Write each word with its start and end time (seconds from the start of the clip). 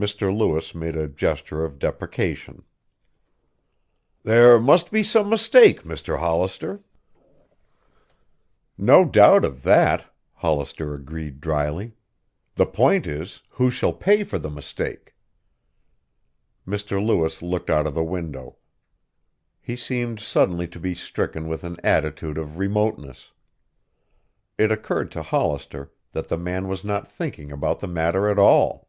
Mr. 0.00 0.32
Lewis 0.32 0.76
made 0.76 0.94
a 0.94 1.08
gesture 1.08 1.64
of 1.64 1.76
deprecation. 1.80 2.62
"There 4.22 4.60
must 4.60 4.92
be 4.92 5.02
some 5.02 5.28
mistake, 5.28 5.82
Mr. 5.82 6.20
Hollister." 6.20 6.84
"No 8.76 9.04
doubt 9.04 9.44
of 9.44 9.64
that," 9.64 10.04
Hollister 10.34 10.94
agreed 10.94 11.40
dryly. 11.40 11.94
"The 12.54 12.64
point 12.66 13.08
is, 13.08 13.42
who 13.48 13.72
shall 13.72 13.92
pay 13.92 14.22
for 14.22 14.38
the 14.38 14.48
mistake?" 14.50 15.16
Mr. 16.64 17.04
Lewis 17.04 17.42
looked 17.42 17.68
out 17.68 17.88
of 17.88 17.94
the 17.94 18.04
window. 18.04 18.54
He 19.60 19.74
seemed 19.74 20.20
suddenly 20.20 20.68
to 20.68 20.78
be 20.78 20.94
stricken 20.94 21.48
with 21.48 21.64
an 21.64 21.76
attitude 21.82 22.38
of 22.38 22.56
remoteness. 22.58 23.32
It 24.56 24.70
occurred 24.70 25.10
to 25.10 25.24
Hollister 25.24 25.90
that 26.12 26.28
the 26.28 26.38
man 26.38 26.68
was 26.68 26.84
not 26.84 27.10
thinking 27.10 27.50
about 27.50 27.80
the 27.80 27.88
matter 27.88 28.28
at 28.28 28.38
all. 28.38 28.86